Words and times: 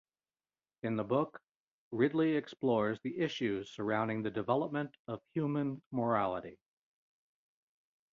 In 0.81 0.95
the 0.95 1.03
book, 1.03 1.39
Ridley 1.91 2.35
explores 2.35 2.99
the 3.03 3.19
issues 3.19 3.69
surrounding 3.69 4.23
the 4.23 4.31
development 4.31 4.97
of 5.07 5.21
human 5.35 5.79
morality. 5.91 6.57